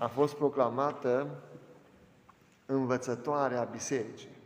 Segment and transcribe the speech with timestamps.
[0.00, 1.26] a fost proclamată
[2.66, 4.36] învățătoarea bisericii.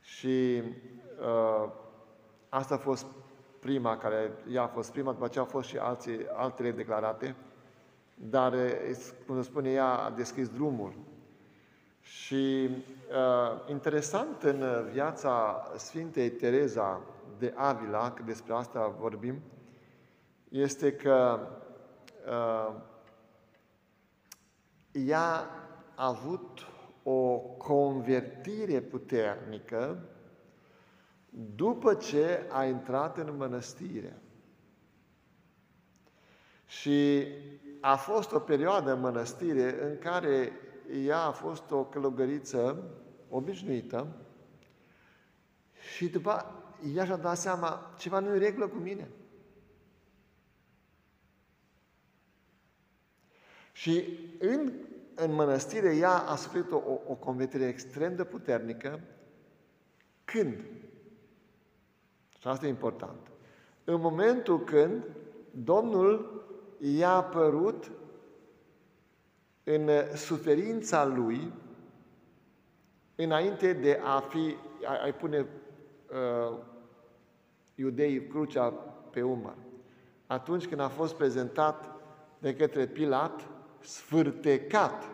[0.00, 0.62] Și
[1.20, 1.70] uh,
[2.48, 3.06] asta a fost
[3.60, 7.34] prima care, ea a fost prima, după aceea au fost și alții, altele declarate,
[8.14, 8.54] dar,
[9.26, 10.92] cum se spune, ea a deschis drumul.
[12.00, 12.68] Și
[13.10, 17.00] uh, interesant în viața Sfintei Tereza
[17.38, 19.42] de Avila, că despre asta vorbim,
[20.48, 21.38] este că
[22.26, 22.74] uh,
[24.94, 25.50] ea
[25.94, 26.60] a avut
[27.02, 30.08] o convertire puternică
[31.54, 34.18] după ce a intrat în mănăstire.
[36.66, 37.26] Și
[37.80, 40.52] a fost o perioadă în mănăstire în care
[41.06, 42.90] ea a fost o călugăriță
[43.28, 44.06] obișnuită
[45.94, 46.62] și după
[46.94, 49.08] ea și-a dat seama, ceva nu e regulă cu mine.
[53.76, 54.72] Și în,
[55.14, 59.00] în mănăstire ea a suferit o, o convertire extrem de puternică.
[60.24, 60.64] Când?
[62.38, 63.18] Și asta e important.
[63.84, 65.04] În momentul când
[65.50, 66.42] Domnul
[66.78, 67.90] i-a apărut
[69.64, 71.52] în suferința lui,
[73.14, 76.58] înainte de a fi, a, a pune uh,
[77.74, 78.68] iudeii crucea
[79.10, 79.56] pe umăr.
[80.26, 81.94] Atunci când a fost prezentat
[82.38, 83.53] de către Pilat,
[83.84, 85.04] sfârtecat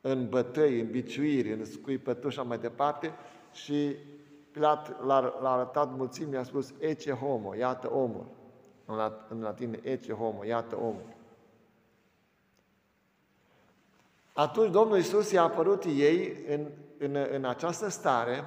[0.00, 3.12] în bătăi, în biciuiri, în scuipături și mai departe,
[3.52, 3.96] și
[4.50, 8.26] Pilat l-a, l-a arătat mulțimii, a spus, ece homo, iată omul.
[8.84, 11.16] În, lat, în latină, ece homo, iată omul.
[14.32, 16.66] Atunci Domnul Isus i-a apărut ei în,
[16.98, 18.44] în, în această stare,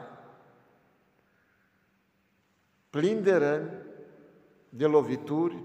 [2.89, 3.71] plin de răni,
[4.69, 5.63] de lovituri,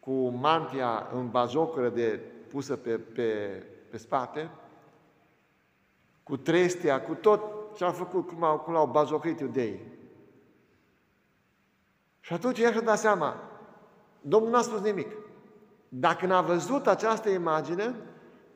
[0.00, 2.20] cu mantia în bazocură de
[2.54, 3.22] pusă pe, pe,
[3.90, 4.50] pe spate,
[6.22, 7.40] cu trestia, cu tot
[7.76, 9.80] ce a făcut, cum, au, cum l-au bazocrit iudeii.
[12.20, 13.36] Și atunci ea și-a dat seama,
[14.20, 15.12] Domnul n-a spus nimic.
[15.88, 17.94] Dacă n-a văzut această imagine,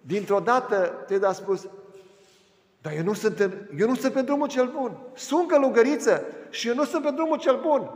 [0.01, 1.69] dintr-o dată te a spus,
[2.81, 3.39] dar eu nu, sunt,
[3.79, 4.99] eu nu sunt pe drumul cel bun.
[5.15, 7.91] Sunt călugăriță și eu nu sunt pe drumul cel bun.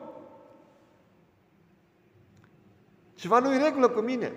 [3.15, 4.33] Ceva nu e regulă cu mine.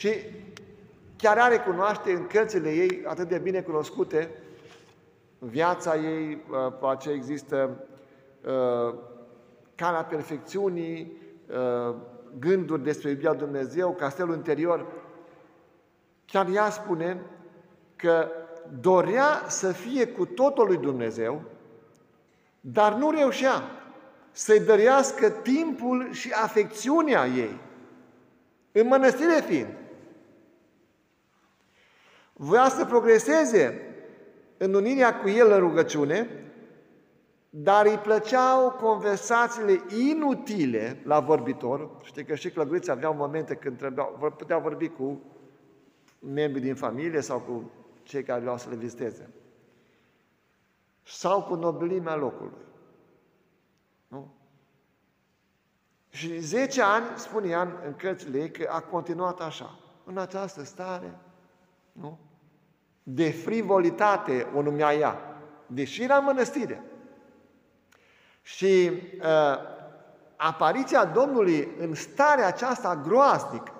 [0.00, 0.10] Și
[1.16, 4.30] chiar are cunoaște în cărțile ei atât de bine cunoscute,
[5.38, 7.84] în viața ei, uh, pe aceea există
[8.44, 8.94] uh,
[9.74, 11.12] calea perfecțiunii,
[11.48, 11.94] uh,
[12.38, 14.86] gânduri despre iubirea Dumnezeu, castelul interior.
[16.26, 17.20] Chiar ea spune
[17.96, 18.28] că
[18.80, 21.42] dorea să fie cu totul lui Dumnezeu,
[22.60, 23.62] dar nu reușea
[24.30, 27.60] să-i dărească timpul și afecțiunea ei,
[28.72, 29.79] în mănăstire fiind.
[32.42, 33.80] Voia să progreseze
[34.56, 36.28] în unirea cu el în rugăciune,
[37.50, 41.90] dar îi plăceau conversațiile inutile la vorbitor.
[42.02, 45.20] Știi că și clăguiți aveau momente când trebuia, putea vorbi cu
[46.18, 47.70] membrii din familie sau cu
[48.02, 49.30] cei care vreau să le viziteze.
[51.02, 52.64] Sau cu nobilimea locului.
[54.08, 54.34] Nu?
[56.08, 61.18] Și 10 ani, spune Ian în cărțile ei, că a continuat așa, în această stare,
[61.92, 62.18] nu?
[63.02, 65.18] De frivolitate o numea ea,
[65.66, 66.82] deși era în mănăstire.
[68.42, 69.58] Și uh,
[70.36, 73.72] apariția Domnului în starea aceasta groaznică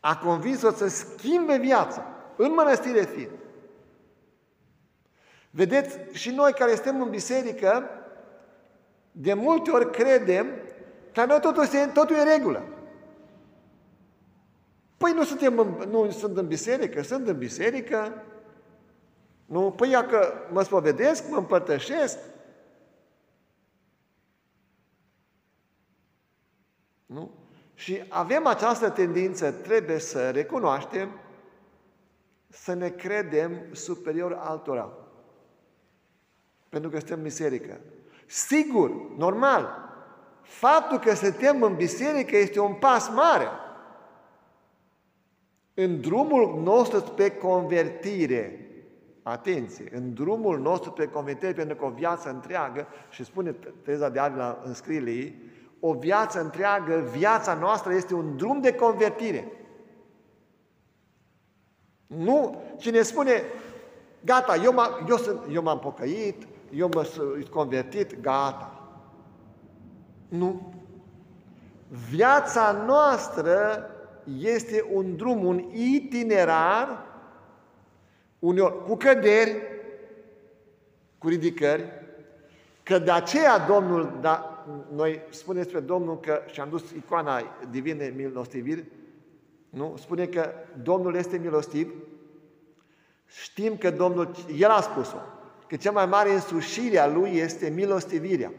[0.00, 2.06] a convins-o să schimbe viața,
[2.36, 3.30] în mănăstire fiind.
[5.50, 7.88] Vedeți, și noi care suntem în biserică,
[9.12, 10.46] de multe ori credem
[11.12, 12.62] că noi totul, este, totul e în regulă.
[14.96, 18.22] Păi nu, suntem în, nu sunt în biserică, sunt în biserică.
[19.46, 22.18] Nu, păi ia că mă spovedesc, mă împărtășesc.
[27.06, 27.30] Nu?
[27.74, 31.20] Și avem această tendință, trebuie să recunoaștem,
[32.48, 34.92] să ne credem superior altora.
[36.68, 37.80] Pentru că suntem în biserică.
[38.26, 39.90] Sigur, normal,
[40.42, 43.48] faptul că suntem în biserică este un pas mare
[45.78, 48.60] în drumul nostru pe convertire.
[49.22, 54.18] Atenție, în drumul nostru pe convertire, pentru că o viață întreagă, și spune Tereza de
[54.18, 55.42] Avila în scrierile ei,
[55.80, 59.52] o viață întreagă, viața noastră este un drum de convertire.
[62.06, 63.42] Nu, cine spune,
[64.24, 67.06] gata, eu m-am, eu, sunt, eu m-am pocăit, eu m-am
[67.50, 68.90] convertit, gata.
[70.28, 70.72] Nu.
[72.08, 73.90] Viața noastră
[74.38, 77.06] este un drum, un itinerar,
[78.38, 79.62] uneori cu căderi,
[81.18, 81.84] cu ridicări,
[82.82, 84.64] că de aceea Domnul, da,
[84.94, 88.84] noi spunem despre Domnul că și-am dus icoana divine milostiviri,
[89.70, 89.94] nu?
[89.98, 90.52] Spune că
[90.82, 91.92] Domnul este milostiv,
[93.26, 95.16] știm că Domnul, El a spus-o,
[95.68, 98.52] că cea mai mare însușire a Lui este milostivirea.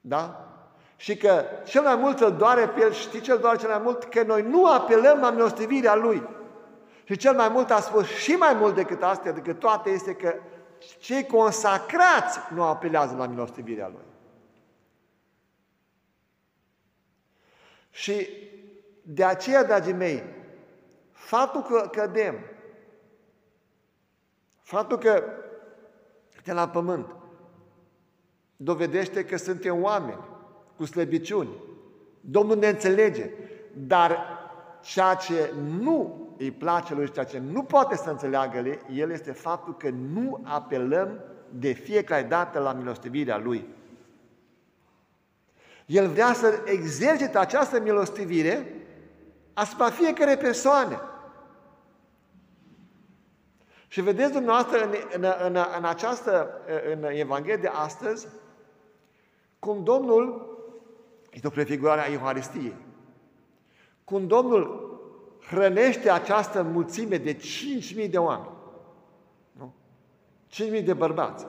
[0.00, 0.43] Da?
[0.96, 3.80] Și că cel mai mult îl doare pe El, știi ce îl doare cel mai
[3.82, 4.04] mult?
[4.04, 6.28] Că noi nu apelăm la milostivirea Lui.
[7.04, 10.34] Și cel mai mult a spus și mai mult decât astea, decât toate, este că
[10.98, 14.04] cei consacrați nu apelează la milostivirea Lui.
[17.90, 18.28] Și
[19.02, 20.22] de aceea, dragii mei,
[21.10, 22.38] faptul că cădem,
[24.60, 25.24] faptul că
[26.44, 27.14] de la pământ,
[28.56, 30.32] dovedește că suntem oameni
[30.76, 31.50] cu slăbiciuni.
[32.20, 33.30] Domnul ne înțelege,
[33.72, 34.18] dar
[34.80, 39.32] ceea ce nu îi place lui și ceea ce nu poate să înțeleagă el este
[39.32, 43.68] faptul că nu apelăm de fiecare dată la milostivirea lui.
[45.86, 48.74] El vrea să exercite această milostivire
[49.52, 51.00] asupra fiecare persoane.
[53.88, 56.60] Și vedeți dumneavoastră în, în, în, în această,
[56.92, 58.26] în Evanghelie de astăzi,
[59.58, 60.53] cum Domnul,
[61.34, 62.74] este o prefigurare a Euharistiei,
[64.04, 64.92] cum Domnul
[65.48, 68.54] hrănește această mulțime de 5.000 de oameni.
[69.52, 69.74] Nu?
[70.78, 71.46] 5.000 de bărbați.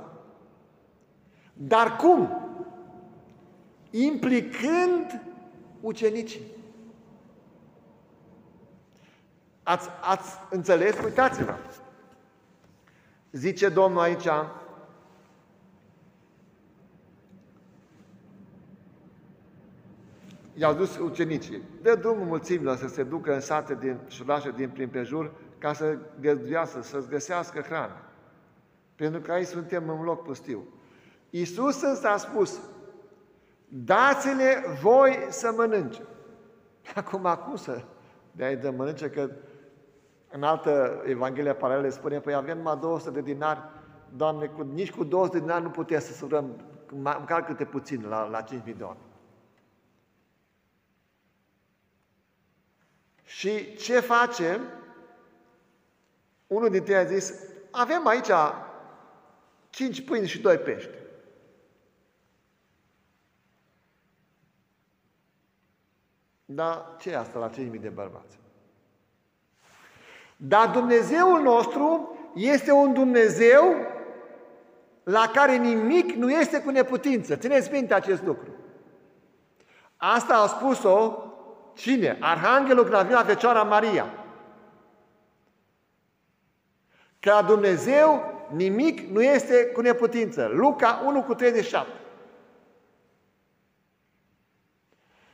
[1.54, 2.30] Dar cum?
[3.90, 5.22] Implicând
[5.82, 6.42] ucenicii.
[9.64, 10.96] Ați, ați înțeles?
[11.04, 11.56] Uitați-vă.
[13.32, 14.28] Zice Domnul aici,
[20.56, 21.62] i-au dus ucenicii.
[21.82, 25.98] Dă drumul mulțimilor să se ducă în sate din șurașe din prin prejur ca să
[26.20, 28.02] găduiască, să-ți găsească hrană.
[28.96, 30.68] Pentru că aici suntem în loc pustiu.
[31.30, 32.60] Iisus însă a spus,
[33.68, 36.02] dați-le voi să mănânce.
[36.96, 37.84] Acum, acum să
[38.32, 39.30] de-aia de mănânce, că
[40.30, 43.60] în altă Evanghelie paralelă spune, păi avem numai 200 de dinari,
[44.16, 46.62] Doamne, cu, nici cu 200 de dinari nu putea să surăm
[46.92, 48.48] măcar câte puțin la, la 5.000
[48.78, 49.15] de oameni.
[53.26, 54.62] Și ce face?
[56.48, 57.34] Unul dintre ei a zis,
[57.72, 58.30] avem aici
[59.70, 60.90] cinci pâini și doi pești.
[66.46, 68.40] Dar ce e asta la 5.000 de bărbați?
[70.38, 73.76] Dar Dumnezeul nostru este un Dumnezeu
[75.04, 77.36] la care nimic nu este cu neputință.
[77.36, 78.50] Țineți minte acest lucru.
[79.98, 81.25] Asta a spus-o
[81.76, 82.18] cine?
[82.20, 84.14] Arhanghelul când a venit la Fecioara Maria.
[87.20, 90.52] Că la Dumnezeu nimic nu este cu neputință.
[90.54, 91.92] Luca 1 cu 37.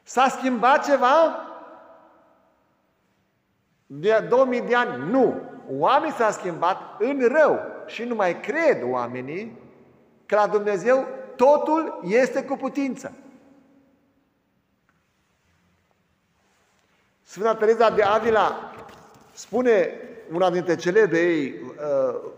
[0.03, 1.45] S-a schimbat ceva?
[3.99, 5.11] de 2000 de ani.
[5.11, 5.41] Nu.
[5.69, 9.59] Oamenii s-au schimbat în rău și nu mai cred oamenii
[10.25, 13.13] că la Dumnezeu totul este cu putință.
[17.31, 18.73] Sfânta Teresa de Avila
[19.33, 19.91] spune
[20.31, 22.31] una dintre cele de ei uh,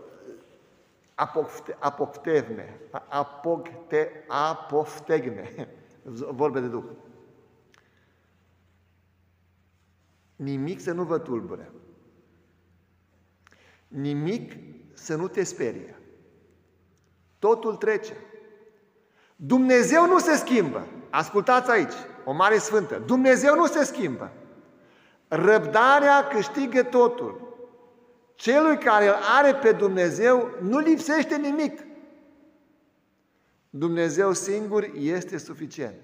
[1.80, 5.68] apoftevne, apocte, apoftegme,
[6.40, 6.84] vorbe de Duh.
[10.36, 11.70] Nimic să nu vă tulbure.
[13.88, 14.52] Nimic
[14.92, 16.00] să nu te sperie.
[17.38, 18.16] Totul trece.
[19.36, 20.86] Dumnezeu nu se schimbă.
[21.10, 22.98] Ascultați aici, o mare sfântă.
[22.98, 24.32] Dumnezeu nu se schimbă.
[25.28, 27.56] Răbdarea câștigă totul.
[28.34, 31.80] Celui care îl are pe Dumnezeu nu lipsește nimic.
[33.70, 35.94] Dumnezeu singur este suficient.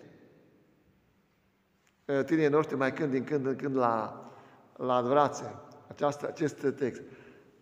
[2.04, 4.24] Eh, tinerii noștri mai când din când în când la,
[4.76, 5.54] la brațe
[5.88, 7.02] această, acest text.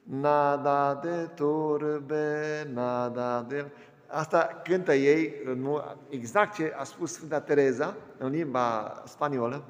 [0.03, 3.71] Nada de turbe, nada de...
[4.07, 9.65] Asta cântă ei nu, exact ce a spus Sfânta Tereza în limba spaniolă.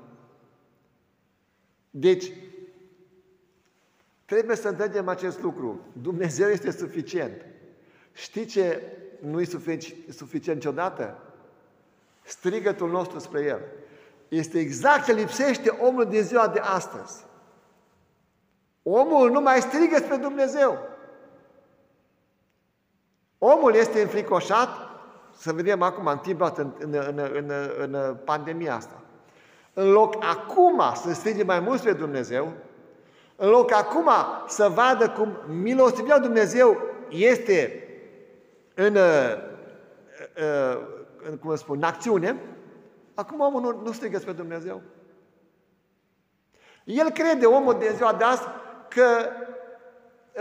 [1.98, 2.32] Deci,
[4.24, 5.80] trebuie să înțelegem acest lucru.
[6.02, 7.44] Dumnezeu este suficient.
[8.12, 8.82] Știi ce
[9.20, 9.44] nu e
[10.08, 11.22] suficient niciodată?
[12.22, 13.60] Strigătul nostru spre El.
[14.28, 17.24] Este exact ce lipsește omul din ziua de astăzi.
[18.82, 20.78] Omul nu mai strigă spre Dumnezeu.
[23.38, 24.68] Omul este înfricoșat,
[25.36, 29.02] să vedem acum în timpul ăsta, în, în, în, în, în pandemia asta.
[29.80, 32.52] În loc acum să strige mai mult pe Dumnezeu,
[33.36, 34.08] în loc acum
[34.46, 37.88] să vadă cum milostivia Dumnezeu este
[38.74, 40.78] în, în,
[41.30, 42.36] în cum spun, în acțiune,
[43.14, 44.82] acum omul nu, nu strigă pe Dumnezeu.
[46.84, 48.42] El crede, omul de ziua de azi,
[48.88, 49.06] că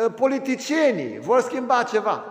[0.06, 2.26] ă, politicienii vor schimba ceva.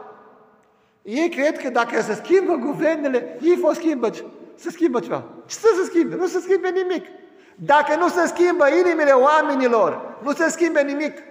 [1.03, 4.11] Ei cred că dacă se schimbă guvernele, ei vor schimbă,
[4.57, 5.25] să schimbă ceva.
[5.47, 6.15] Ce să se schimbe?
[6.15, 7.07] Nu se schimbe nimic.
[7.55, 11.23] Dacă nu se schimbă inimile oamenilor, nu se schimbe nimic.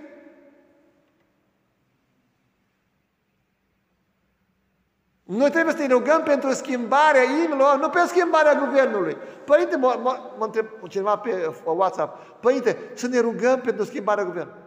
[5.23, 9.17] Noi trebuie să ne rugăm pentru schimbarea inimilor, nu pentru schimbarea guvernului.
[9.45, 14.61] Părinte, mă, mă, mă întreb cineva pe WhatsApp, Părinte, să ne rugăm pentru schimbarea guvernului.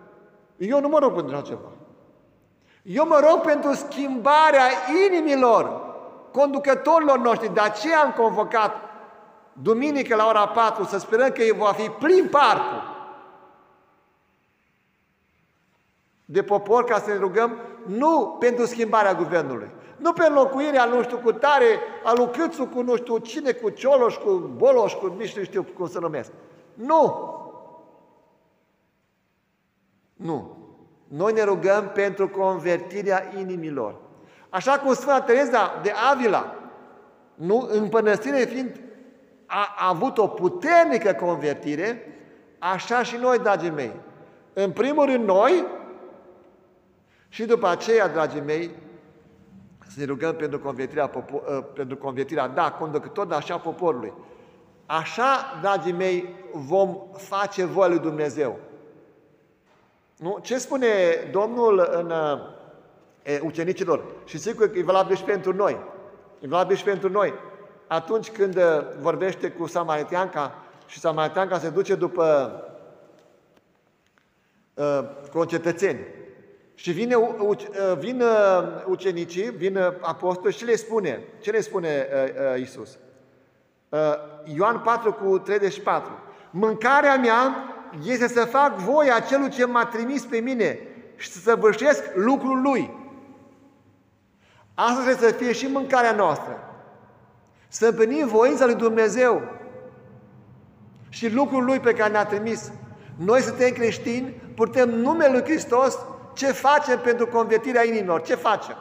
[0.56, 1.72] Eu nu mă rog pentru ceva.
[2.82, 4.66] Eu mă rog pentru schimbarea
[5.06, 5.87] inimilor
[6.32, 7.54] conducătorilor noștri.
[7.54, 8.76] De aceea am convocat
[9.52, 12.96] duminică la ora 4 să sperăm că va fi plin parcul
[16.30, 21.16] de popor ca să ne rugăm nu pentru schimbarea guvernului, nu pe înlocuirea nu știu
[21.16, 25.36] cu tare, a lui Câțu, cu nu știu cine, cu Cioloș, cu Boloș, cu nici
[25.36, 26.30] nu știu cum să numesc.
[26.74, 27.36] Nu!
[30.14, 30.56] Nu.
[31.08, 33.94] Noi ne rugăm pentru convertirea inimilor.
[34.50, 36.54] Așa cum Sfânta Teresa de Avila,
[37.34, 38.80] nu, în pănăstire fiind,
[39.46, 42.18] a, a avut o puternică convertire,
[42.58, 43.92] așa și noi, dragii mei.
[44.52, 45.64] În primul rând noi
[47.28, 48.70] și după aceea, dragii mei,
[49.86, 54.12] să ne rugăm pentru convertirea, popor, ă, pentru convertirea da, conducător, dar așa poporului.
[54.86, 58.58] Așa, dragii mei, vom face voia lui Dumnezeu.
[60.16, 60.38] Nu?
[60.42, 60.86] Ce spune
[61.32, 62.12] Domnul în
[63.28, 64.04] e, ucenicilor?
[64.24, 65.80] Și sigur că e valabil și pentru noi.
[66.40, 67.34] E valabil și pentru noi.
[67.86, 68.58] Atunci când
[69.00, 70.54] vorbește cu Samaritianca
[70.86, 72.52] și Samaritianca se duce după
[74.74, 75.00] uh,
[75.32, 75.98] concetățeni.
[76.74, 77.16] Și vine,
[77.98, 78.22] vin
[78.86, 82.06] ucenicii, vin apostoli și le spune, ce le spune
[82.60, 82.98] Isus?
[84.44, 86.12] Ioan 4 cu 34.
[86.50, 87.54] Mâncarea mea
[88.04, 90.78] este să fac voia celui ce m-a trimis pe mine
[91.16, 93.07] și să săvârșesc lucrul lui.
[94.80, 96.58] Asta trebuie să fie și mâncarea noastră.
[97.68, 99.42] Să împlinim voința lui Dumnezeu
[101.08, 102.72] și lucrul lui pe care ne-a trimis.
[103.16, 105.98] Noi suntem creștini, putem numele lui Hristos
[106.34, 108.22] ce facem pentru convertirea inimilor?
[108.22, 108.76] Ce facem?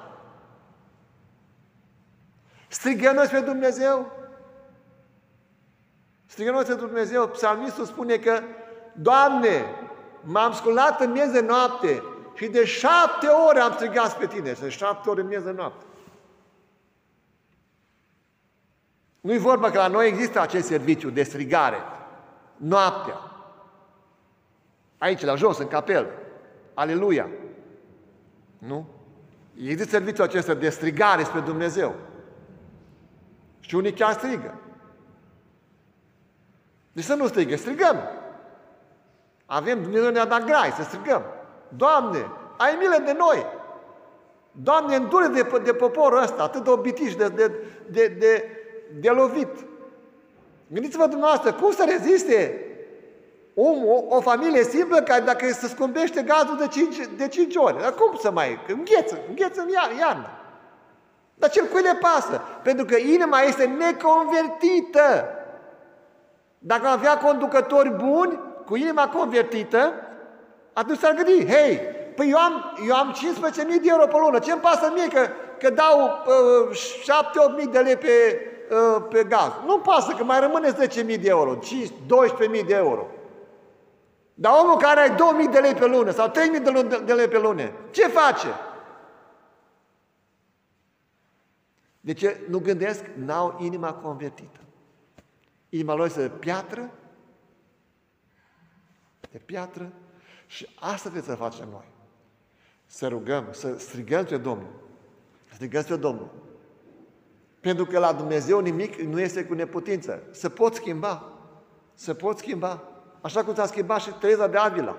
[2.68, 4.12] Strigăm noi spre Dumnezeu?
[6.26, 7.28] Strigăm noi spre Dumnezeu.
[7.28, 8.42] Psalmistul spune că,
[8.94, 9.66] Doamne,
[10.22, 12.04] m-am sculat în miez de noapte
[12.38, 14.54] și de șapte ore am strigat spre Tine.
[14.54, 15.86] Sunt șapte ore în miez de noapte.
[19.22, 21.78] Nu-i vorba că la noi există acest serviciu de strigare.
[22.58, 23.20] Noaptea.
[24.98, 26.08] Aici, la jos, în capel.
[26.74, 27.30] Aleluia!
[28.58, 28.88] Nu?
[29.56, 31.96] Există serviciul acesta de strigare spre Dumnezeu.
[33.60, 34.60] Și unii chiar strigă.
[36.92, 37.98] Deci să nu strigă, strigăm.
[39.46, 41.24] Avem, Dumnezeu ne-a dat grai să strigăm.
[41.68, 43.46] Doamne, ai milă de noi!
[44.52, 47.52] Doamne, îndure de, de poporul ăsta, atât de obitiș, de, de,
[47.90, 48.50] de, de,
[49.00, 49.66] de lovit.
[50.68, 52.62] Gândiți-vă dumneavoastră, cum să reziste
[53.54, 57.82] om, o, o familie simplă care dacă se scumpește gazul de 5, de 5 ori,
[57.82, 58.60] dar cum să mai...
[58.68, 59.70] Îngheță, îngheță în
[60.00, 60.30] iarnă.
[61.36, 62.42] Dar cel cui le pasă?
[62.64, 65.26] Pentru că inima este neconvertită.
[66.60, 69.94] Dacă am avea conducători buni, cu inima convertită,
[70.78, 71.80] atunci s-ar gândi, hei,
[72.16, 72.54] păi eu am,
[72.88, 75.28] eu am 15.000 de euro pe lună, ce-mi pasă mie că,
[75.60, 76.24] că dau
[76.70, 76.78] uh,
[77.66, 78.42] 7-8.000 de lei pe,
[78.72, 79.52] uh, pe gaz?
[79.66, 83.08] Nu pasă că mai rămâne 10.000 de euro, 12.000 de euro.
[84.34, 86.60] Dar omul care are 2000 de lei pe lună sau 3000
[87.06, 88.48] de lei pe lună, ce face?
[92.00, 93.04] De ce nu gândesc?
[93.16, 94.60] N-au inima convertită.
[95.70, 96.92] Inima lor este de piatră,
[99.32, 99.92] de piatră
[100.48, 101.86] și asta trebuie să facem noi.
[102.86, 104.74] Să rugăm, să strigăm pe Domnul.
[105.54, 106.30] Strigăm pe Domnul.
[107.60, 110.24] Pentru că la Dumnezeu nimic nu este cu neputință.
[110.32, 111.32] Se pot schimba.
[111.94, 112.84] Se pot schimba.
[113.22, 114.96] Așa cum s-a schimbat și Tereza de Avila.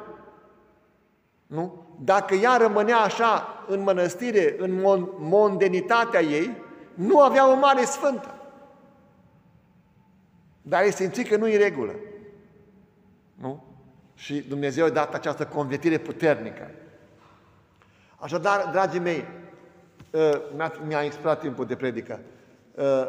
[1.46, 1.86] Nu?
[2.00, 4.80] Dacă ea rămânea așa în mănăstire, în
[5.18, 6.56] mondenitatea ei,
[6.94, 8.34] nu avea o mare sfântă.
[10.62, 11.94] Dar ei simți că nu e regulă.
[13.34, 13.64] Nu?
[14.18, 16.70] Și Dumnezeu a dat această convertire puternică.
[18.16, 19.26] Așadar, dragii mei,
[20.14, 20.42] ă,
[20.86, 22.20] mi-a expirat timpul de predică.
[22.74, 23.06] Uh,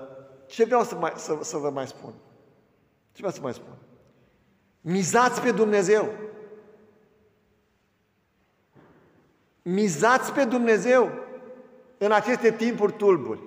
[0.47, 2.13] ce vreau să, mai, să, să vă mai spun?
[3.11, 3.73] Ce vreau să mai spun?
[4.81, 6.13] Mizați pe Dumnezeu.
[9.61, 11.11] Mizați pe Dumnezeu
[11.97, 13.41] în aceste timpuri tulburi.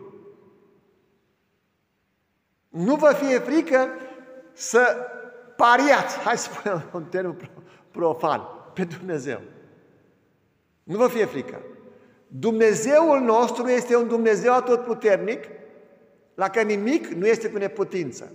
[2.68, 3.88] Nu vă fie frică
[4.52, 4.96] să
[5.62, 7.50] pariați, hai să spunem un termen
[7.90, 8.42] profan,
[8.72, 9.40] pe Dumnezeu.
[10.82, 11.60] Nu vă fie frică.
[12.26, 15.44] Dumnezeul nostru este un Dumnezeu atotputernic,
[16.34, 18.32] la care nimic nu este cu neputință.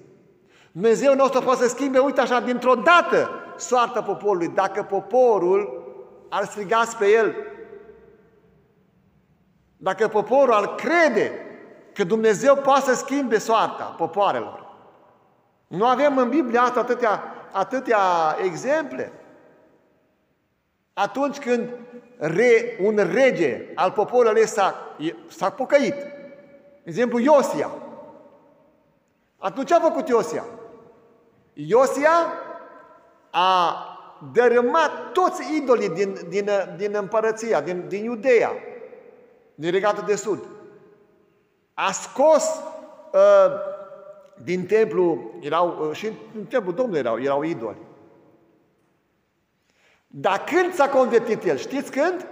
[0.71, 5.85] Dumnezeu nostru poate să schimbe, uite așa, dintr-o dată soarta poporului, dacă poporul
[6.29, 7.35] ar striga spre el.
[9.77, 11.31] Dacă poporul ar crede
[11.93, 14.66] că Dumnezeu poate să schimbe soarta popoarelor.
[15.67, 17.99] Nu avem în Biblia asta atâtea, atâtea
[18.43, 19.11] exemple.
[20.93, 21.69] Atunci când
[22.17, 24.95] re, un rege al poporului s-a,
[25.27, 25.95] s-a pocăit,
[26.83, 27.71] exemplu Iosia,
[29.37, 30.45] atunci ce a făcut Iosia?
[31.53, 32.33] Iosia
[33.29, 33.75] a
[34.33, 38.51] dărâmat toți idolii din, din, din împărăția, din, din Iudeea,
[39.55, 40.45] din regatul de sud.
[41.73, 42.43] A scos
[43.11, 43.75] uh,
[44.43, 46.05] din templu, erau, uh, și
[46.37, 47.77] în templu Domnului erau, erau idoli.
[50.07, 51.57] Dar când s-a convertit el?
[51.57, 52.27] Știți când?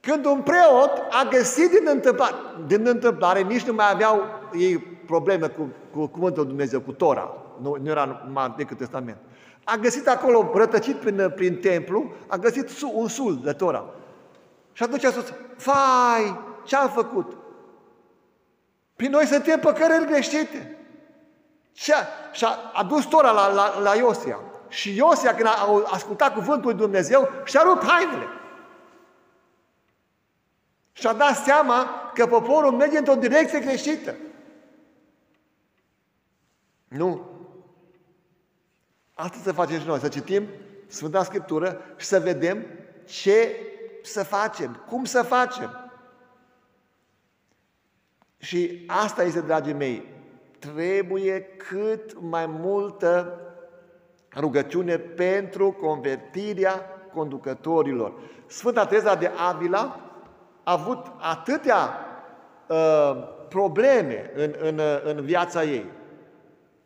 [0.00, 2.34] Când un preot a găsit din întâmplare,
[2.66, 4.24] din întâmplare nici nu mai aveau
[4.58, 9.16] ei probleme cu, cu cuvântul Dumnezeu, cu Tora, nu, nu era numai decât testament.
[9.64, 13.84] A găsit acolo, rătăcit prin, prin templu, a găsit un sul de Tora.
[14.72, 17.36] Și atunci a spus, fai, ce am făcut?
[18.96, 20.77] Păi noi suntem păcărări greșite.
[21.78, 24.38] Și a, și a adus Tora la, la, la Iosia.
[24.68, 28.26] Și Iosia, când a ascultat cuvântul lui Dumnezeu, și-a rupt hainele.
[30.92, 34.14] Și-a dat seama că poporul merge într-o direcție greșită.
[36.88, 37.30] Nu.
[39.14, 40.48] Asta să facem și noi, să citim
[40.86, 42.66] Sfânta Scriptură și să vedem
[43.04, 43.56] ce
[44.02, 45.90] să facem, cum să facem.
[48.38, 50.17] Și asta este, dragii mei,
[50.58, 53.40] trebuie cât mai multă
[54.36, 56.82] rugăciune pentru convertirea
[57.14, 58.12] conducătorilor.
[58.46, 60.00] Sfânta Teresa de Avila
[60.62, 62.06] a avut atâtea
[62.66, 62.76] uh,
[63.48, 65.86] probleme în, în, în viața ei.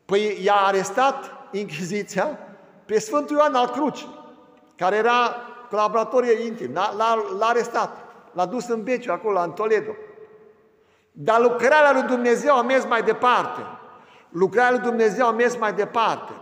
[0.05, 2.39] Păi i-a arestat Inchiziția
[2.85, 4.07] pe Sfântul Ioan al Cruci,
[4.77, 5.37] care era
[5.71, 6.95] colaborator intim, l-a,
[7.39, 7.97] l-a arestat,
[8.33, 9.91] l-a dus în Beciu, acolo, în Toledo.
[11.13, 13.61] Dar lucrarea lui Dumnezeu a mers mai departe.
[14.29, 16.33] Lucrarea lui Dumnezeu a mers mai departe.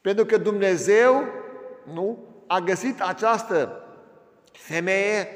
[0.00, 1.24] Pentru că Dumnezeu
[1.92, 3.84] nu, a găsit această
[4.52, 5.28] femeie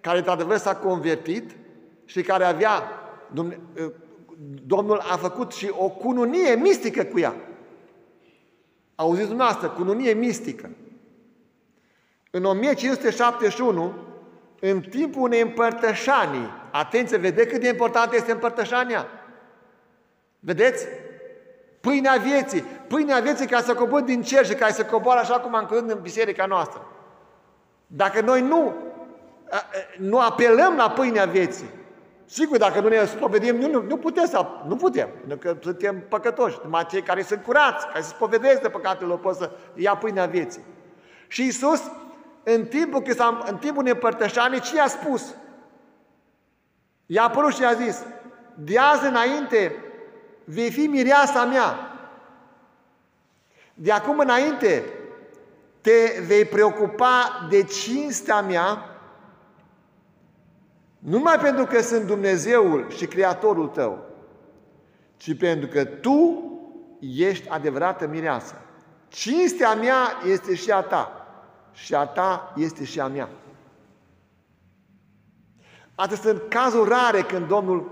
[0.00, 1.56] care într-adevăr s-a convertit
[2.04, 2.82] și care avea,
[4.66, 7.34] Domnul a făcut și o cununie mistică cu ea.
[8.94, 10.70] Auziți dumneavoastră, cununie mistică.
[12.30, 13.94] În 1571,
[14.60, 19.06] în timpul unei împărtășanii, atenție, vedeți cât de importantă este împărtășania?
[20.40, 20.86] Vedeți?
[21.80, 25.54] Pâinea vieții, pâinea vieții care să coboară din cer și care să coboară așa cum
[25.54, 26.86] am crezut în biserica noastră.
[27.86, 28.74] Dacă noi nu,
[29.98, 31.70] nu apelăm la pâinea vieții,
[32.24, 36.02] sigur, dacă nu ne spovedim, nu, nu, nu putem să, nu putem, pentru că suntem
[36.08, 36.58] păcătoși.
[36.62, 40.26] Numai cei care sunt curați, care se spovedesc de păcatele lor, pot să ia pâinea
[40.26, 40.62] vieții.
[41.28, 41.82] Și Isus,
[42.42, 45.34] în timpul, când în timpul nepărtășanii, ce a spus?
[47.06, 48.02] I-a apărut și a zis,
[48.54, 49.74] de azi înainte
[50.44, 51.90] vei fi mireasa mea.
[53.74, 54.84] De acum înainte
[55.80, 58.90] te vei preocupa de cinstea mea,
[60.98, 64.04] nu numai pentru că sunt Dumnezeul și Creatorul tău,
[65.16, 66.42] ci pentru că tu
[67.00, 68.54] ești adevărată mireasă.
[69.08, 71.26] Cinstea mea este și a ta
[71.72, 73.28] și a ta este și a mea.
[75.96, 77.90] Atât sunt cazuri rare când Domnul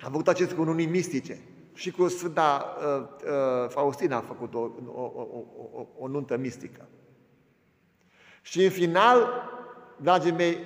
[0.00, 1.38] a făcut aceste cununii mistice.
[1.74, 5.26] Și cu Sfânta uh, uh, Faustina a făcut o, o, o,
[5.72, 6.88] o, o nuntă mistică.
[8.42, 9.48] Și în final,
[9.96, 10.58] dragii mei,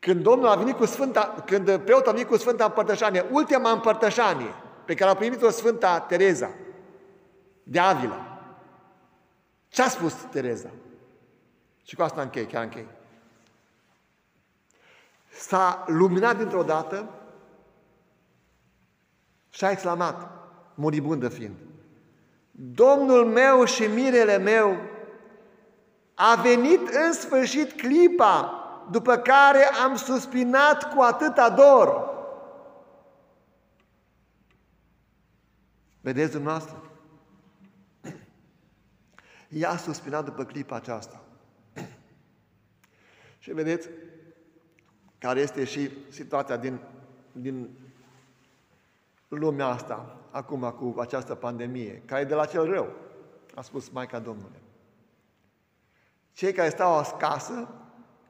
[0.00, 4.54] când Domnul a venit cu Sfânta, când preotul a venit cu Sfânta Împărtășanie, ultima împărtășanie
[4.84, 6.50] pe care a primit-o Sfânta Tereza
[7.62, 8.38] de Avila,
[9.68, 10.70] ce a spus Tereza?
[11.82, 12.86] Și cu asta închei, chiar închei.
[15.38, 17.08] S-a luminat dintr-o dată
[19.50, 20.30] și a exclamat,
[20.74, 21.54] moribundă fiind,
[22.50, 24.76] Domnul meu și mirele meu
[26.14, 28.58] a venit în sfârșit clipa
[28.90, 32.12] după care am suspinat cu atâta dor.
[36.00, 36.82] Vedeți dumneavoastră?
[39.48, 41.20] Ea a suspinat după clipa aceasta.
[43.38, 43.88] și vedeți
[45.24, 46.78] care este și situația din,
[47.32, 47.68] din
[49.28, 52.92] lumea asta, acum cu această pandemie, care e de la cel rău,
[53.54, 54.60] a spus Maica Domnului.
[56.32, 57.68] Cei care stau acasă,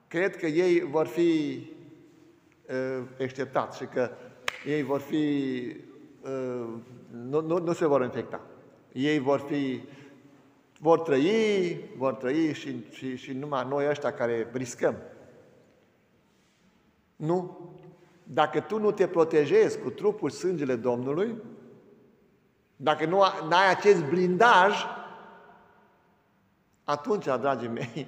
[0.08, 1.60] cred că ei vor fi
[2.68, 4.10] uh, exceptați și că
[4.66, 5.66] ei vor fi,
[6.22, 6.68] uh,
[7.10, 8.40] nu, nu, nu se vor infecta.
[8.92, 9.82] Ei vor fi,
[10.78, 14.94] vor trăi, vor trăi și, și, și numai noi ăștia care riscăm.
[17.16, 17.68] Nu.
[18.22, 21.42] Dacă tu nu te protejezi cu trupul sângele Domnului,
[22.76, 24.74] dacă nu ai acest blindaj,
[26.84, 28.06] atunci, dragii mei,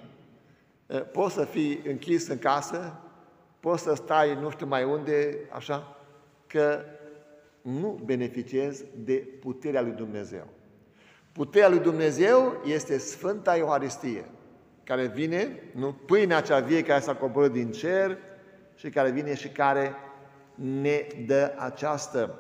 [1.12, 3.00] poți să fii închis în casă,
[3.60, 5.96] poți să stai nu știu mai unde, așa,
[6.46, 6.84] că
[7.62, 10.46] nu beneficiezi de puterea lui Dumnezeu.
[11.32, 14.24] Puterea lui Dumnezeu este Sfânta Euharistie,
[14.84, 18.18] care vine, nu, pâinea cea vie care s-a coborât din cer
[18.76, 19.94] și care vine și care
[20.54, 22.38] ne dă această,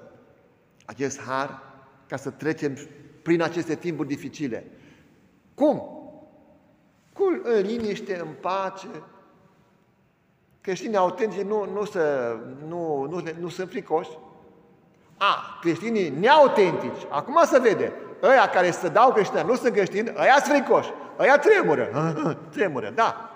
[0.84, 1.62] acest har
[2.06, 2.76] ca să trecem
[3.22, 4.66] prin aceste timpuri dificile.
[5.54, 5.82] Cum?
[7.12, 8.86] Cu în liniște, în pace.
[10.60, 12.36] Creștinii autentici nu, nu, să,
[12.68, 14.18] nu, nu, nu sunt fricoși.
[15.16, 20.36] A, creștinii neautentici, acum se vede, ăia care se dau creștini, nu sunt creștini, ăia
[20.44, 21.88] sunt fricoși, ăia tremură,
[22.54, 23.35] tremură, da.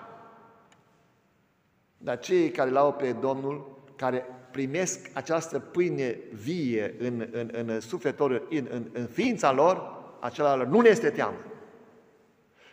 [2.03, 8.47] Dar cei care l-au pe Domnul, care primesc această pâine vie în, în, în sufletul,
[8.49, 11.37] în, în, în ființa lor, acela lor nu ne este teamă.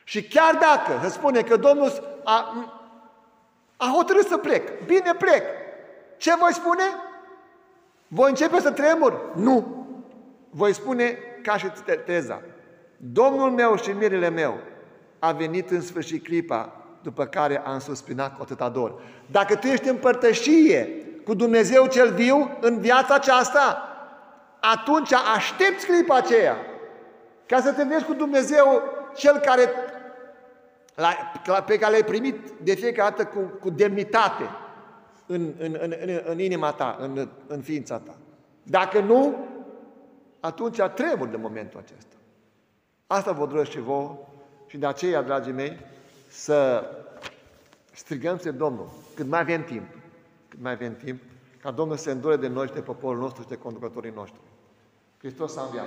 [0.04, 2.54] Și chiar dacă se spune că Domnul a,
[3.76, 5.42] a hotărât să plec, bine plec,
[6.16, 6.82] ce voi spune?
[8.08, 9.32] Voi începe să tremur?
[9.36, 9.86] Nu.
[10.50, 11.66] Voi spune ca și
[12.04, 12.42] teza.
[12.96, 14.58] Domnul meu și mirele meu
[15.18, 19.00] a venit în sfârșit clipa după care am suspinat cu atâta dor.
[19.26, 20.88] Dacă tu ești în părtășie
[21.24, 23.82] cu Dumnezeu cel viu în viața aceasta,
[24.61, 26.56] atunci aștepți clipa aceea
[27.46, 28.82] ca să te vezi cu Dumnezeu
[29.16, 29.70] cel care,
[30.94, 31.08] la,
[31.66, 34.44] pe care l-ai primit de fiecare dată cu, cu demnitate
[35.26, 38.14] în, în, în, în, în inima ta, în, în ființa ta.
[38.62, 39.37] Dacă nu,
[40.40, 42.16] atunci trebuie de momentul acesta.
[43.06, 44.18] Asta vă doresc și vouă
[44.66, 45.78] și de aceea, dragii mei,
[46.28, 46.84] să
[47.92, 49.84] strigăm spre Domnul cât mai avem timp
[50.48, 51.22] cât mai avem timp,
[51.60, 54.40] ca Domnul să îndure de noi și de poporul nostru și de conducătorii noștri.
[55.18, 55.86] Hristos a înviat.